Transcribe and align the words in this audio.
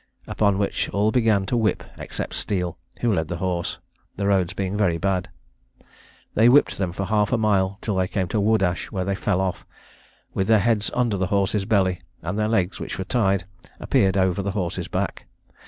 upon 0.25 0.57
which, 0.57 0.89
all 0.89 1.11
began 1.11 1.45
to 1.45 1.55
whip 1.55 1.83
except 1.99 2.33
Steele, 2.33 2.75
who 3.01 3.13
led 3.13 3.27
the 3.27 3.37
horse, 3.37 3.77
the 4.15 4.25
roads 4.25 4.51
being 4.53 4.75
very 4.75 4.97
bad. 4.97 5.29
They 6.33 6.49
whipped 6.49 6.79
them 6.79 6.91
for 6.91 7.05
half 7.05 7.31
a 7.31 7.37
mile, 7.37 7.77
till 7.81 7.95
they 7.97 8.07
came 8.07 8.27
to 8.29 8.41
Woodash, 8.41 8.85
where 8.91 9.05
they 9.05 9.13
fell 9.13 9.39
off, 9.39 9.63
with 10.33 10.47
their 10.47 10.57
heads 10.57 10.89
under 10.95 11.17
the 11.17 11.27
horse's 11.27 11.65
belly; 11.65 11.99
and 12.23 12.39
their 12.39 12.47
legs, 12.49 12.79
which 12.79 12.97
were 12.97 13.03
tied, 13.05 13.45
appeared 13.79 14.17
over 14.17 14.41
the 14.41 14.53
horse's 14.57 14.87
back. 14.87 15.27